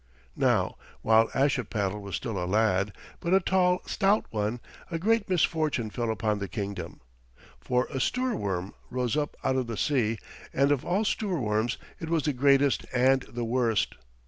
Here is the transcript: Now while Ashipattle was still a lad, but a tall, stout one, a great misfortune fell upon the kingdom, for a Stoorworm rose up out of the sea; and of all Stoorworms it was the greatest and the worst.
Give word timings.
Now 0.35 0.77
while 1.03 1.27
Ashipattle 1.35 2.01
was 2.01 2.15
still 2.15 2.43
a 2.43 2.47
lad, 2.47 2.91
but 3.19 3.35
a 3.35 3.39
tall, 3.39 3.81
stout 3.85 4.25
one, 4.31 4.59
a 4.89 4.97
great 4.97 5.29
misfortune 5.29 5.91
fell 5.91 6.09
upon 6.09 6.39
the 6.39 6.47
kingdom, 6.47 7.01
for 7.59 7.85
a 7.91 7.99
Stoorworm 7.99 8.73
rose 8.89 9.15
up 9.15 9.37
out 9.43 9.57
of 9.57 9.67
the 9.67 9.77
sea; 9.77 10.17
and 10.53 10.71
of 10.71 10.83
all 10.83 11.05
Stoorworms 11.05 11.77
it 11.99 12.09
was 12.09 12.23
the 12.23 12.33
greatest 12.33 12.83
and 12.91 13.21
the 13.31 13.45
worst. 13.45 13.93